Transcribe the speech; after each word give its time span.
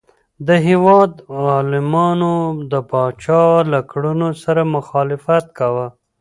د 0.47 0.49
هیواد 0.67 1.11
عالمانو 1.43 2.35
د 2.71 2.73
پاچا 2.91 3.43
له 3.71 3.79
کړنو 3.91 4.29
سره 4.43 4.61
مخالفت 4.75 5.45
کاوه. 5.57 5.87